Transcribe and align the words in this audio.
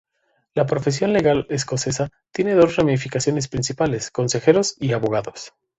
La 0.55 0.65
profesión 0.65 1.13
legal 1.13 1.45
escocesa 1.51 2.09
tiene 2.31 2.55
dos 2.55 2.75
ramificaciones 2.75 3.47
principales, 3.47 4.09
consejeros 4.09 4.75
y 4.79 4.93
abogados. 4.93 5.53